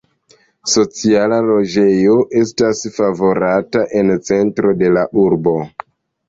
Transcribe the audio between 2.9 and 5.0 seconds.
favorata en centro de